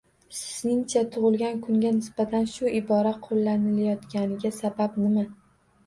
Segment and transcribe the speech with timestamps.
[0.35, 5.33] Sizningcha, tugʻilgan kunga nisbatan shu ibora qoʻllanayotganiga sabab nima